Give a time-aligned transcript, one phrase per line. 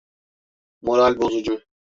[0.81, 1.61] Moral bozucu.